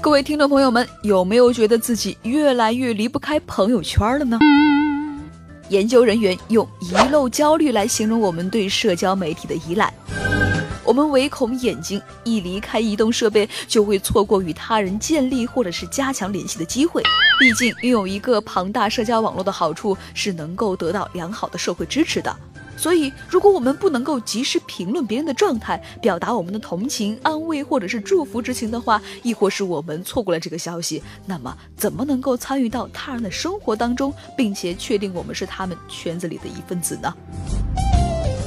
[0.00, 4.38] 各位听众朋友们，有没有觉得自己越来越离不开朋友圈了呢？
[5.68, 9.92] 研究人员用“遗漏焦虑”来形容我们对社交媒体的依赖。
[10.84, 17.02] 我们唯恐眼睛一离开移动设备，就会错过与他人建立或者是加强联系的机会。
[17.38, 22.36] 毕竟，拥有一个庞大社交网络的好处是能够得到良好的社会支持的。
[22.76, 37.14] 所以，如果我们不能够及时评论别人的状态，表达我们的同情、安慰或者是祝福之情的话，亦或是我们错过了这个消息，那么怎么能够参与到他人的生活当中，并且确定我们是他们圈子里的一份子呢？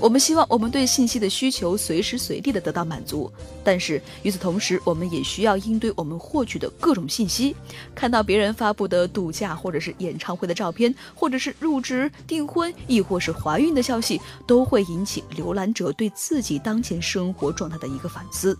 [0.00, 3.30] 我们希望我们对信息的需求随时随地的得到满足，
[3.62, 7.54] 但是与此同时，我们也需要应对我们获取的各种信息。
[7.94, 18.56] 看到别人发布的度假或者是演唱会的照片，或者是入职、订婚，亦或是怀孕的消息，都会引起浏览者对自己当前生活状态的一个反思。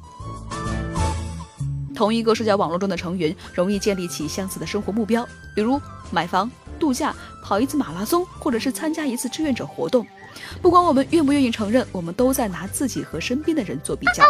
[1.94, 10.06] 同一个社交网络中的成员容易建立起相似的生活目标，比如买房、度假、跑一次马拉松，或者是参加一次志愿者活动。
[10.60, 14.24] 不管我们愿不愿意承认，我们都在拿自己和身边的人做比较。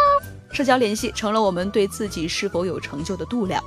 [0.51, 3.63] 社交联系成了我们对自己是否有成就的度量。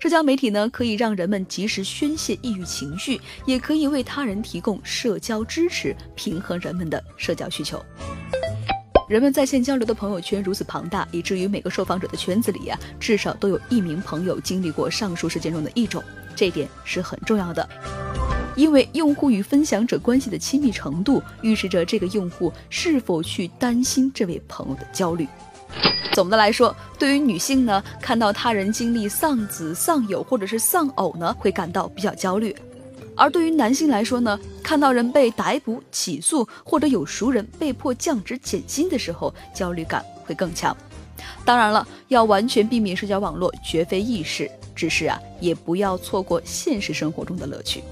[0.00, 7.82] 社交媒体呢，可以让人们及时宣泄抑郁情绪，也可以为他人提供社交支持，平衡人们的社交需求。
[9.08, 16.02] 人们在线交流的朋友圈如此庞大，以至于每个受访者的圈子里呀，至少都有一名朋友经历过上述事件中的一种，
[16.34, 17.68] 这点是很重要的。
[18.56, 25.28] 因为用户与分享者关系的亲密程度，预示着这个用户是否去担心这位朋友的焦虑。
[26.12, 32.54] 总的来说，对于女性呢，看到他人经历丧子、丧友或者是丧偶呢，会感到比较焦虑；
[33.14, 40.74] 而对于男性来说呢，看到人被逮捕、起诉，或者有熟人被迫降职减薪的时候，焦虑感会更强。
[41.44, 47.82] 当然了，要完全避免社交网络绝非易事，只是啊，也不要错过现实生活中的乐趣。